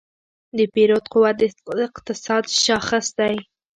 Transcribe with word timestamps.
د 0.57 0.59
پیرود 0.73 1.05
قوت 1.13 1.35
د 1.77 1.81
اقتصاد 1.89 2.43
شاخص 2.63 3.05
دی. 3.19 3.35